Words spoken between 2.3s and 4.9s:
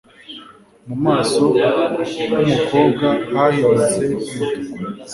humukobwa hahindutse umutuku